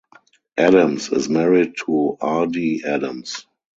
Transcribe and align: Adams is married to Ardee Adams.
Adams 0.57 1.11
is 1.11 1.29
married 1.29 1.75
to 1.77 2.17
Ardee 2.23 2.83
Adams. 2.83 3.45